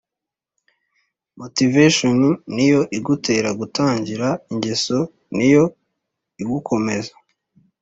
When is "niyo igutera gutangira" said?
2.53-4.27